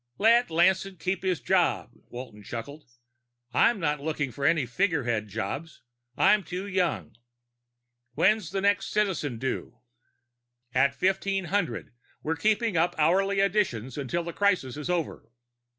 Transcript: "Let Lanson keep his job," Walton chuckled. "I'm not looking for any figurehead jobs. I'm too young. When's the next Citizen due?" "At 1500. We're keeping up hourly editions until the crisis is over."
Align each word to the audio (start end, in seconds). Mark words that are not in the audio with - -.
"Let 0.17 0.49
Lanson 0.49 0.95
keep 0.97 1.21
his 1.21 1.39
job," 1.39 1.91
Walton 2.09 2.41
chuckled. 2.41 2.89
"I'm 3.53 3.79
not 3.79 4.01
looking 4.01 4.31
for 4.31 4.47
any 4.47 4.65
figurehead 4.65 5.27
jobs. 5.27 5.83
I'm 6.17 6.41
too 6.43 6.65
young. 6.65 7.15
When's 8.15 8.49
the 8.49 8.61
next 8.61 8.87
Citizen 8.87 9.37
due?" 9.37 9.77
"At 10.73 10.99
1500. 10.99 11.93
We're 12.23 12.35
keeping 12.35 12.75
up 12.75 12.95
hourly 12.97 13.41
editions 13.41 13.95
until 13.95 14.23
the 14.23 14.33
crisis 14.33 14.75
is 14.75 14.89
over." 14.89 15.29